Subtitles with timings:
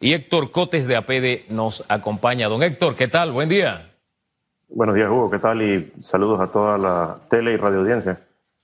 [0.00, 2.48] y Héctor Cotes de APD nos acompaña.
[2.48, 3.32] Don Héctor, ¿qué tal?
[3.32, 3.90] Buen día.
[4.68, 5.30] Buenos días, Hugo.
[5.30, 5.60] ¿Qué tal?
[5.60, 8.18] Y saludos a toda la tele y radio audiencia.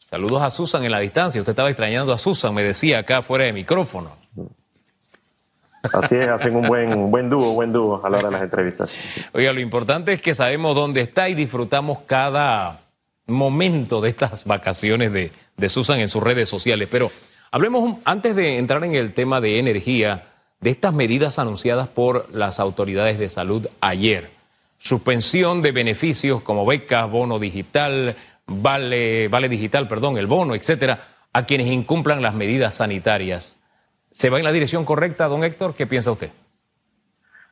[0.09, 1.41] Saludos a Susan en la distancia.
[1.41, 4.13] Usted estaba extrañando a Susan, me decía acá fuera de micrófono.
[5.93, 8.91] Así es, hacen un buen, buen dúo, buen dúo a la hora de las entrevistas.
[9.33, 12.81] Oiga, lo importante es que sabemos dónde está y disfrutamos cada
[13.27, 16.89] momento de estas vacaciones de, de Susan en sus redes sociales.
[16.91, 17.11] Pero
[17.51, 20.25] hablemos, antes de entrar en el tema de energía,
[20.61, 24.31] de estas medidas anunciadas por las autoridades de salud ayer.
[24.79, 31.01] Suspensión de beneficios como becas, bono digital, vale, vale digital, perdón, el bono, etcétera,
[31.33, 33.57] a quienes incumplan las medidas sanitarias.
[34.11, 35.75] ¿Se va en la dirección correcta, don Héctor?
[35.75, 36.31] ¿Qué piensa usted?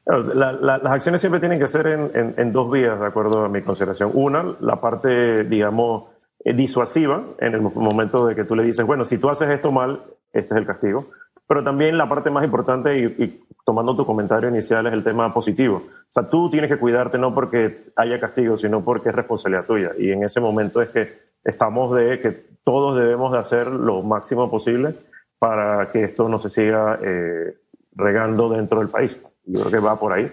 [0.07, 4.11] las acciones siempre tienen que ser en, dos vías, de acuerdo a mi consideración.
[4.13, 6.05] Una, la parte, digamos,
[6.45, 9.73] eh, disuasiva, en el momento de que tú le dices, bueno, si tú haces esto
[9.73, 11.11] mal, este es el castigo.
[11.47, 15.85] Pero también la parte más importante, y, tomando tu comentario inicial, es el tema positivo.
[15.87, 19.93] O sea, tú tienes que cuidarte no porque haya castigo, sino porque es responsabilidad tuya.
[19.99, 22.31] Y en ese momento es que estamos de que
[22.65, 24.95] todos debemos de hacer lo máximo posible
[25.39, 27.59] para que esto no se siga eh,
[27.93, 29.19] regando dentro del país.
[29.45, 30.33] Yo creo que va por ahí.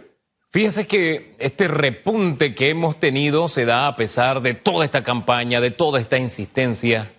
[0.51, 5.61] Fíjese que este repunte que hemos tenido se da a pesar de toda esta campaña,
[5.61, 7.09] de toda esta insistencia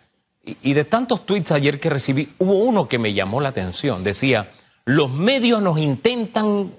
[0.45, 2.33] y, de tantos tweets ayer que recibí.
[2.39, 4.03] Hubo uno que me llamó la atención.
[4.03, 4.51] Decía,
[4.85, 6.73] los medios nos intentan,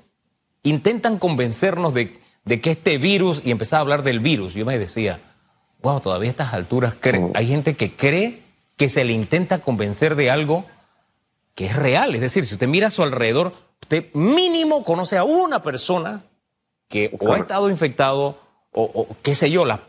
[0.63, 2.19] intentan convencernos de,
[2.61, 4.53] que este virus, y empezaba a hablar del virus.
[4.53, 5.21] Yo me decía,
[5.81, 7.31] wow, todavía a estas alturas mm.
[7.35, 8.41] hay gente que cree
[8.75, 10.65] que se le intenta convencer de algo
[11.55, 12.15] que es real.
[12.15, 16.23] Es decir, si usted mira a su alrededor, usted mínimo conoce a una persona
[16.89, 18.39] que o ha estado infectado
[18.71, 19.81] o, qué sé yo, las,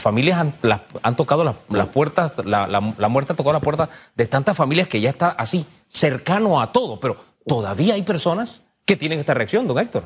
[0.00, 5.00] familias han, tocado las, puertas, la, muerte ha tocado las puertas de tantas familias que
[5.00, 9.78] ya está así, cercano a todo, pero todavía hay personas que tienen esta reacción, don
[9.78, 10.04] Héctor.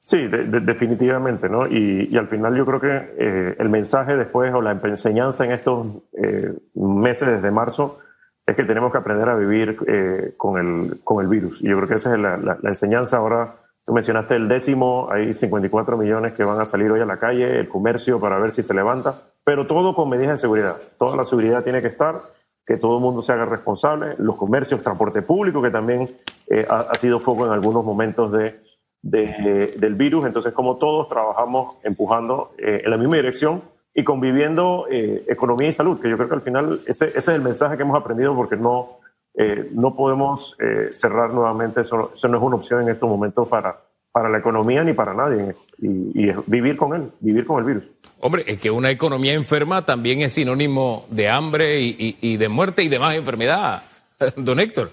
[0.00, 1.66] Sí, definitivamente, ¿no?
[1.66, 5.86] Y, al final yo creo que eh, el mensaje después o la enseñanza en estos
[6.12, 7.98] eh, meses desde marzo
[8.46, 11.60] es que tenemos que aprender a vivir eh, con, el, con el virus.
[11.60, 13.16] Y yo creo que esa es la, la, enseñanza.
[13.16, 13.56] Ahora,
[13.86, 17.60] tú mencionaste el décimo, hay 54 millones que van a salir hoy a la calle,
[17.60, 20.76] el comercio para ver si se levanta, pero todo con medidas de seguridad.
[20.98, 22.20] Toda la seguridad tiene que estar,
[22.66, 26.10] que todo el mundo se haga responsable, los comercios, transporte público, que también
[26.48, 28.60] eh, ha, sido foco en algunos momentos de,
[29.02, 30.26] de, del virus.
[30.26, 33.62] Entonces, como todos trabajamos empujando eh, en la misma dirección,
[33.98, 37.28] y conviviendo eh, economía y salud, que yo creo que al final ese, ese, es
[37.28, 38.98] el mensaje que hemos aprendido porque no,
[39.36, 43.46] eh, no podemos eh, cerrar nuevamente, eso, eso, no es una opción en estos momentos
[43.48, 43.78] para,
[44.10, 47.90] para la economía ni para nadie, y, vivir con él, vivir con el virus.
[48.20, 52.82] Hombre, es que una economía enferma también es sinónimo de hambre y, y de muerte
[52.82, 53.82] y de más enfermedad,
[54.36, 54.90] don Héctor.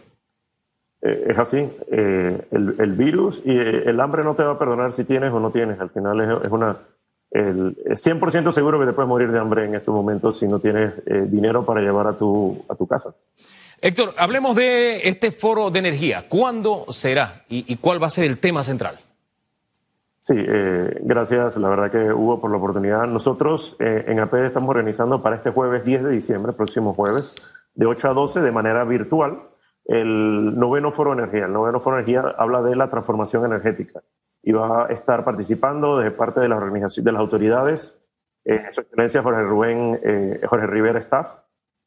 [1.02, 5.32] es así, el, el, virus y el hambre no te va a perdonar si tienes
[5.32, 6.78] o no tienes, al final es, es una
[7.34, 10.94] el 100% seguro que te puedes morir de hambre en estos momentos si no tienes
[11.06, 13.16] eh, dinero para llevar a tu, a tu casa.
[13.82, 16.28] Héctor, hablemos de este foro de energía.
[16.30, 19.00] ¿Cuándo será y, cuál va a ser el tema central?
[20.22, 23.08] Sí, eh, gracias, la verdad que hubo por la oportunidad.
[23.08, 27.34] Nosotros eh, en APD estamos organizando para este jueves 10 de diciembre, próximo jueves,
[27.76, 29.50] de 8 a 12 de manera virtual,
[29.86, 31.46] el noveno foro de energía.
[31.46, 34.02] El noveno foro de energía habla de la transformación energética
[34.44, 38.00] y va a estar participando desde parte de la organización, de las autoridades,
[38.46, 41.30] eh, su excelencia Jorge Rubén, eh, Jorge Rivera Staff,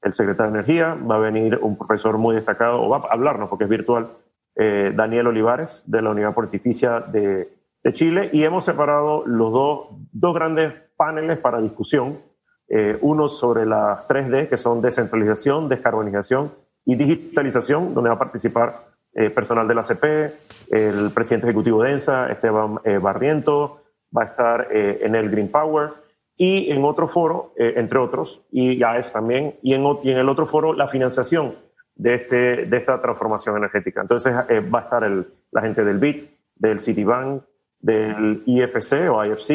[0.03, 3.49] el secretario de Energía, va a venir un profesor muy destacado, o va a hablarnos
[3.49, 4.11] porque es virtual,
[4.55, 7.53] eh, Daniel Olivares, de la Unidad Pontificia de,
[7.83, 12.21] de, Chile, y hemos separado los dos, dos grandes paneles para discusión,
[12.69, 16.53] eh, uno sobre las 3D, que son descentralización, descarbonización
[16.84, 20.32] y digitalización, donde va a participar eh, personal de la CP,
[20.69, 23.81] el presidente ejecutivo de ENSA, Esteban eh, Barriento,
[24.15, 25.93] va a estar eh, en el Green Power
[26.37, 30.87] y en otro foro, entre otros, y AES también, y en, el otro foro la
[30.87, 31.55] financiación
[31.94, 34.03] de, este, de esta transformación energética.
[34.03, 37.43] Entonces va a estar la gente del BIT, del Citibank,
[37.81, 39.50] del IFC o IFC,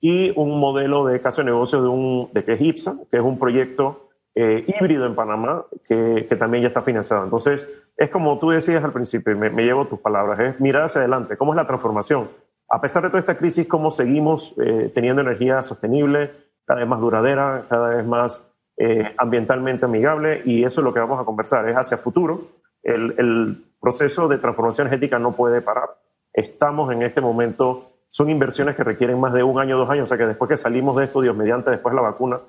[0.00, 3.22] y un modelo de caso de negocio de, un, de que es IPSA, que es
[3.22, 7.24] un proyecto eh, híbrido en Panamá que, también ya está financiado.
[7.24, 11.00] Entonces, es como tú decías al principio, me, me, llevo tus palabras, es mirar hacia
[11.00, 12.30] adelante, cómo es la transformación.
[12.68, 16.30] A pesar de toda esta crisis, cómo seguimos eh, teniendo energía sostenible,
[16.64, 21.00] cada vez más duradera, cada vez más eh, ambientalmente amigable, y eso es lo que
[21.00, 22.48] vamos a conversar, es hacia futuro.
[22.82, 25.90] El, el proceso de transformación energética no puede parar.
[26.32, 30.06] Estamos en este momento, son inversiones que requieren más de un año, dos años, o
[30.06, 32.40] sea que después que salimos de esto, Dios mediante, después la vacuna,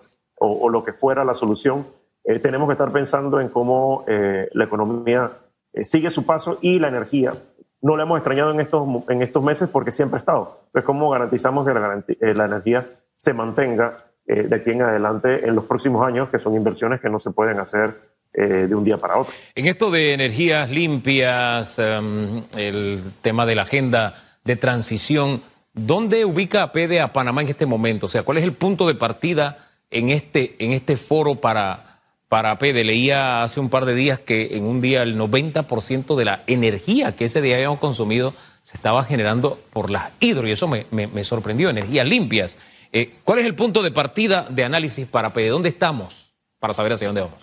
[0.43, 1.87] o, lo que fuera la solución,
[2.23, 5.31] eh, tenemos que estar pensando en cómo eh, la economía
[5.73, 7.33] eh, sigue su paso y la energía
[7.81, 10.61] no la hemos extrañado en estos, en estos meses porque siempre ha estado.
[10.67, 11.73] Entonces, ¿cómo garantizamos que
[12.33, 12.87] la, energía
[13.17, 17.19] se mantenga de aquí en adelante en los próximos años, que son inversiones que no
[17.19, 17.99] se pueden hacer
[18.31, 19.33] de un día para otro?
[19.53, 24.15] En esto de energías limpias, em, el tema de la agenda
[24.45, 25.41] de transición,
[25.73, 28.05] ¿dónde ubica APD a Panamá en este momento?
[28.05, 31.93] O sea, ¿cuál es el punto de partida en este, en este foro para
[32.33, 32.83] para PD.
[32.83, 37.15] Leía hace un par de días que en un día el 90% de la energía
[37.15, 41.69] que ese día habíamos consumido se estaba generando por las hidro y eso me, sorprendió,
[41.69, 42.57] energías limpias.
[42.91, 45.49] Eh, ¿Cuál es el punto de partida de análisis para PD?
[45.49, 47.37] ¿Dónde estamos para saber hacia dónde vamos?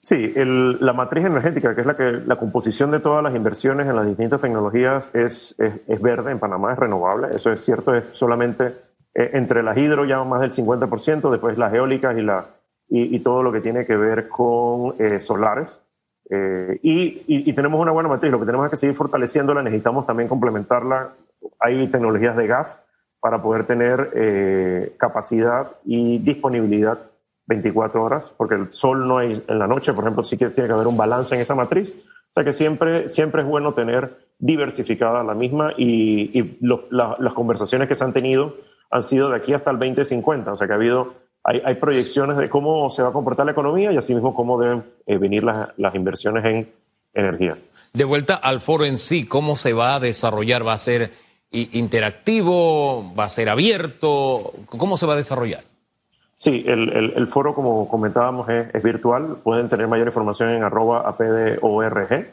[0.00, 3.94] Sí, la matriz energética, que es la, que, la composición de todas las inversiones en
[3.94, 5.54] las distintas tecnologías, es,
[5.86, 7.28] es, verde en Panamá, es renovable.
[7.32, 8.74] Eso es cierto, es solamente
[9.14, 12.46] eh, entre las hidro ya más del 50%, después las eólicas y la,
[12.94, 15.80] y, todo lo que tiene que ver con eh, solares.
[16.28, 20.28] Eh, y, tenemos una buena matriz, lo que tenemos es que seguir fortaleciéndola, necesitamos también
[20.28, 21.12] complementarla.
[21.58, 22.84] Hay tecnologías de gas
[23.18, 26.98] para poder tener eh, capacidad y disponibilidad
[27.46, 30.68] 24 horas, porque el sol no hay en la noche, por ejemplo, sí que tiene
[30.68, 31.94] que haber un balance en esa matriz.
[31.94, 36.58] O sea que siempre, siempre es bueno tener diversificada la misma y,
[36.90, 38.54] las conversaciones que se han tenido
[38.92, 42.48] han sido de aquí hasta el 2050, o sea que ha habido hay, proyecciones de
[42.48, 45.92] cómo se va a comportar la economía y asimismo cómo deben eh, venir las, las,
[45.96, 46.72] inversiones en
[47.14, 47.58] energía.
[47.92, 50.64] De vuelta al foro en sí, ¿cómo se va a desarrollar?
[50.64, 51.10] ¿Va a ser
[51.50, 53.12] interactivo?
[53.14, 54.52] ¿Va a ser abierto?
[54.66, 55.64] ¿Cómo se va a desarrollar?
[56.36, 59.36] Sí, el, el, foro, como comentábamos, es, virtual.
[59.42, 62.26] Pueden tener mayor información en arroba apdorg.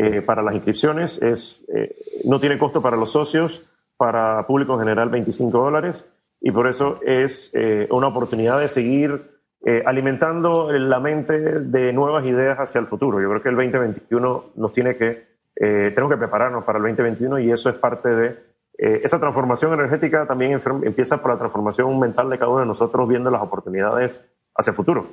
[0.00, 3.62] Eh, para las inscripciones es, eh, no tiene costo para los socios,
[3.98, 6.08] para público en general 25 dólares
[6.40, 12.24] y por eso es eh, una oportunidad de seguir eh, alimentando la mente de nuevas
[12.24, 13.20] ideas hacia el futuro.
[13.20, 17.40] Yo creo que el 2021 nos tiene que, eh, tenemos que prepararnos para el 2021
[17.40, 18.48] y eso es parte de
[18.80, 23.28] esa transformación energética también empieza por la transformación mental de cada uno de nosotros viendo
[23.28, 24.24] las oportunidades
[24.54, 25.08] hacia el futuro.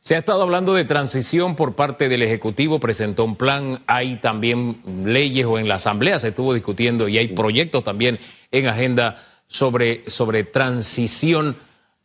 [0.00, 4.80] Se ha estado hablando de transición por parte del Ejecutivo, presentó un plan, hay también
[5.04, 8.18] leyes o en la Asamblea se estuvo discutiendo y hay proyectos también
[8.50, 9.16] en agenda
[9.48, 11.56] sobre, sobre transición.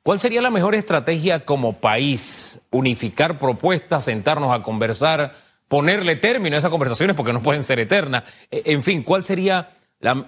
[0.01, 2.59] ¿Cuál sería la mejor estrategia como país?
[2.71, 5.35] Unificar propuestas, sentarnos a conversar,
[5.67, 8.23] ponerle término a esas conversaciones porque no pueden ser eternas.
[8.51, 9.69] E, en fin, ¿cuál sería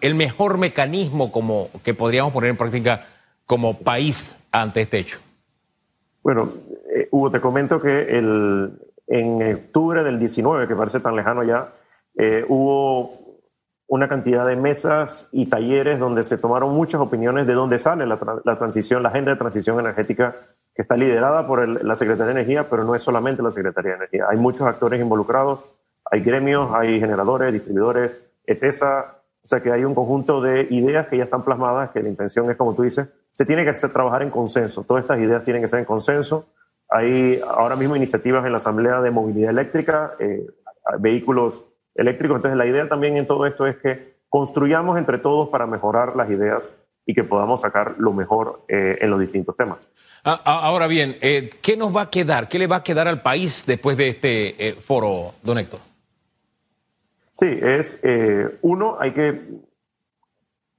[0.02, 3.06] el mejor mecanismo como, que podríamos poner en práctica
[3.46, 5.25] como país ante este hecho?
[6.26, 6.54] Bueno,
[6.92, 8.72] eh, Hugo, te comento que el,
[9.06, 11.72] en octubre del 19, que parece tan lejano ya,
[12.18, 13.44] eh, hubo
[13.86, 18.18] una cantidad de mesas y talleres donde se tomaron muchas opiniones de dónde sale la,
[18.58, 20.36] transición, la agenda de transición energética
[20.74, 23.98] que está liderada por la Secretaría de Energía, pero no es solamente la Secretaría de
[23.98, 24.26] Energía.
[24.28, 25.60] Hay muchos actores involucrados,
[26.10, 28.14] hay gremios, hay generadores, distribuidores,
[28.48, 32.10] ETESA, o sea que hay un conjunto de ideas que ya están plasmadas, que la
[32.10, 34.84] intención es, como tú dices, se tiene que hacer, trabajar en consenso.
[34.84, 36.48] Todas estas ideas tienen que ser en consenso.
[36.90, 40.48] Hay ahora mismo iniciativas en la Asamblea de Movilidad Eléctrica, eh,
[41.00, 42.36] vehículos eléctrico.
[42.36, 46.30] Entonces, la idea también en todo esto es que construyamos entre todos para mejorar las
[46.30, 46.74] ideas
[47.06, 49.78] y que podamos sacar lo mejor eh, en los distintos temas.
[50.24, 52.50] Ah, ah, ahora bien, eh, ¿qué nos va a quedar?
[52.50, 55.82] ¿Qué le va a quedar al país después de este eh, foro, don Héctor?
[57.36, 58.02] Sí, es
[58.62, 59.42] uno, hay que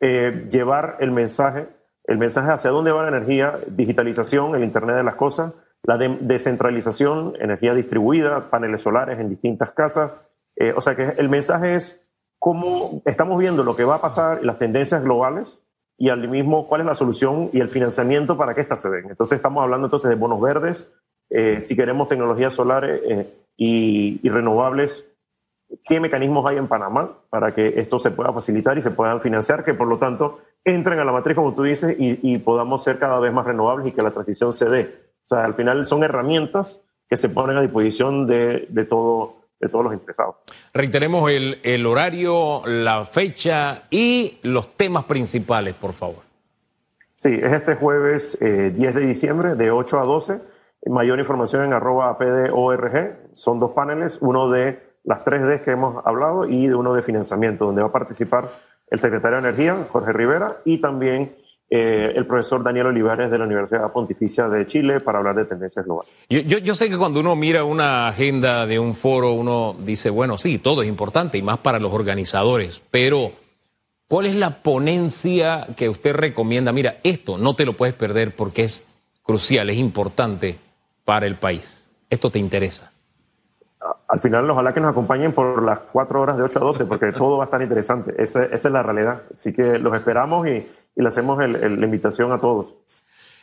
[0.00, 1.69] llevar el mensaje,
[2.06, 7.34] el mensaje hacia dónde va la energía, digitalización, el Internet de las cosas, la descentralización,
[7.38, 10.12] energía distribuida, paneles solares en distintas casas,
[10.56, 12.02] eh, o sea que el mensaje es
[12.38, 15.60] cómo estamos viendo lo que va a pasar, las tendencias globales
[15.98, 19.10] y al mismo cuál es la solución y el financiamiento para que éstas se den.
[19.10, 20.92] Entonces estamos hablando entonces de bonos verdes,
[21.30, 25.06] eh, si queremos tecnologías solares eh, y, renovables,
[25.84, 29.64] qué mecanismos hay en Panamá para que esto se pueda facilitar y se puedan financiar,
[29.64, 33.18] que por lo tanto entren a la matriz, como tú dices, y, podamos ser cada
[33.20, 34.94] vez más renovables y que la transición se dé.
[35.25, 39.68] O sea, al final son herramientas que se ponen a disposición de, de todo de
[39.68, 40.37] todos los interesados.
[40.75, 46.25] Reiteremos el, el horario, la fecha y los temas principales, por favor.
[47.16, 50.40] Sí, es este jueves 10 eh, de diciembre de 8 a 12.
[50.88, 53.30] Mayor información en arroba PDORG.
[53.35, 57.64] Son dos paneles, uno de las 3D que hemos hablado y de uno de financiamiento,
[57.64, 58.50] donde va a participar
[58.88, 61.35] el secretario de Energía, Jorge Rivera, y también
[61.69, 65.85] eh, el profesor Daniel Olivares de la Universidad Pontificia de Chile para hablar de tendencias
[65.85, 66.12] globales.
[66.28, 70.59] Yo, sé que cuando uno mira una agenda de un foro, uno dice, bueno, sí,
[70.59, 73.33] todo es importante y más para los organizadores, pero
[74.07, 76.71] ¿cuál es la ponencia que usted recomienda?
[76.71, 78.85] Mira, esto no te lo puedes perder porque es
[79.25, 80.59] crucial, es importante
[81.05, 81.88] para el país.
[82.09, 82.93] Esto te interesa.
[84.09, 87.12] Al final, ojalá que nos acompañen por las cuatro horas de 8 a 12, porque
[87.12, 88.14] todo va a estar interesante.
[88.16, 89.23] Esa, es la realidad.
[89.33, 90.66] Así que los esperamos y,
[90.99, 92.75] le hacemos la invitación a todos.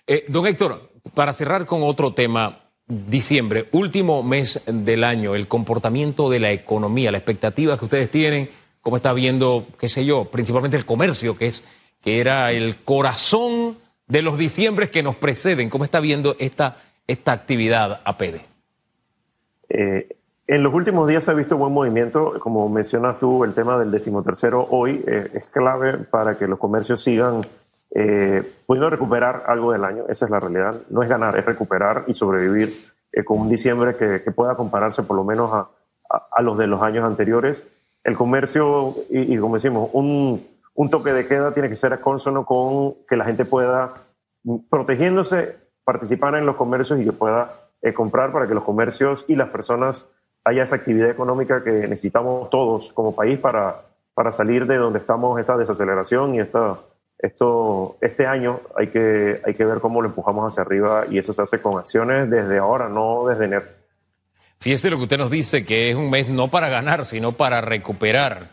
[0.08, 6.30] Eh, don Héctor, para cerrar con otro tema, diciembre, último mes del año, el comportamiento
[6.30, 8.50] de la economía, la expectativa que ustedes tienen,
[8.82, 11.64] cómo está viendo, qué sé yo, principalmente el comercio, que, es,
[12.02, 17.32] que era el corazón de los diciembres que nos preceden, cómo está viendo esta, esta
[17.32, 18.42] actividad APD.
[19.70, 20.16] Eh,
[20.48, 23.92] en los últimos días se ha visto buen movimiento, como mencionas tú, el tema del
[23.92, 27.42] decimotercero hoy eh, es clave para que los comercios sigan
[27.96, 32.04] eh, pudiendo recuperar algo del año, esa es la realidad, no es ganar, es recuperar
[32.08, 32.76] y sobrevivir
[33.14, 35.70] eh, con un diciembre que, pueda compararse por lo menos a,
[36.32, 37.66] a, los de los años anteriores.
[38.04, 42.46] El comercio, y, como decimos, un, un, toque de queda tiene que ser a consono
[42.46, 43.94] con que la gente pueda,
[44.70, 49.50] protegiéndose, participar en los comercios y que pueda comprar para que los comercios y las
[49.50, 50.06] personas
[50.46, 53.82] haya esa actividad económica que necesitamos todos como país para,
[54.14, 56.80] para salir de donde estamos, esta desaceleración y esta,
[57.20, 61.34] esto, este año hay que, hay que ver cómo lo empujamos hacia arriba y eso
[61.34, 63.66] se hace con acciones desde ahora, no desde enero.
[64.60, 67.62] Fíjese lo que usted nos dice, que es un mes no para ganar, sino para
[67.62, 68.50] recuperar,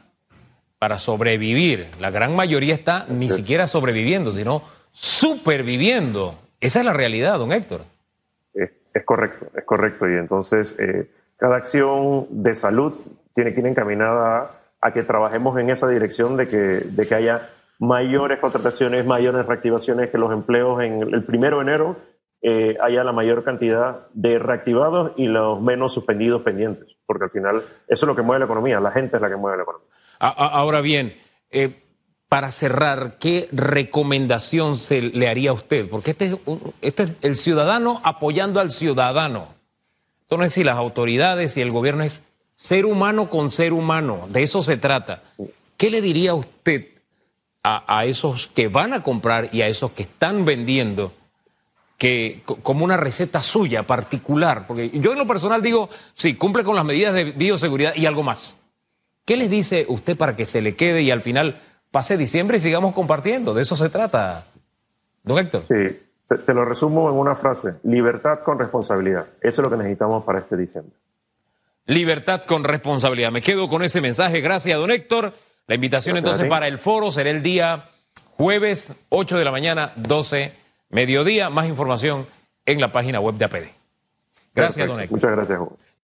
[0.78, 1.88] para sobrevivir.
[2.00, 6.36] La gran mayoría está ni siquiera sobreviviendo, sino superviviendo.
[6.60, 7.82] Esa es la realidad, don Héctor.
[8.54, 10.08] Es, es correcto, es correcto.
[10.08, 10.74] Y entonces...
[10.78, 11.08] Eh,
[11.40, 12.92] cada acción de salud
[13.34, 17.48] tiene que ir encaminada a, que trabajemos en esa dirección de que, de que haya
[17.78, 21.96] mayores contrataciones, mayores reactivaciones, que los empleos en el primero de enero
[22.42, 27.56] eh, haya la mayor cantidad de reactivados y los menos suspendidos pendientes, porque al final
[27.88, 29.88] eso es lo que mueve la economía, la gente es la que mueve la economía.
[30.18, 31.14] Ahora bien,
[31.50, 31.82] eh,
[32.28, 35.88] para cerrar, ¿qué recomendación se le haría a usted?
[35.88, 36.38] Porque este
[36.82, 39.59] este es el ciudadano apoyando al ciudadano.
[40.30, 42.22] Entonces, si las autoridades y el gobierno es
[42.54, 45.24] ser humano con ser humano, de eso se trata.
[45.76, 46.86] ¿Qué le diría usted
[47.64, 51.12] a, esos que van a comprar y a esos que están vendiendo
[51.98, 54.68] que como una receta suya particular?
[54.68, 58.22] Porque yo en lo personal digo, sí, cumple con las medidas de bioseguridad y algo
[58.22, 58.56] más.
[59.24, 61.60] ¿Qué les dice usted para que se le quede y al final
[61.90, 63.52] pase diciembre y sigamos compartiendo?
[63.52, 64.46] De eso se trata,
[65.24, 65.64] don Héctor.
[65.66, 65.98] Sí.
[66.38, 69.26] Te, lo resumo en una frase, libertad con responsabilidad.
[69.40, 70.94] Eso es lo que necesitamos para este diciembre.
[71.86, 73.32] Libertad con responsabilidad.
[73.32, 74.40] Me quedo con ese mensaje.
[74.40, 75.32] Gracias, don Héctor.
[75.66, 77.88] La invitación entonces para el foro será el día
[78.36, 80.54] jueves, 8 de la mañana, 12
[80.90, 81.50] mediodía.
[81.50, 82.28] Más información
[82.64, 83.66] en la página web de APD.
[84.54, 85.16] Gracias, don Héctor.
[85.16, 85.58] Muchas gracias,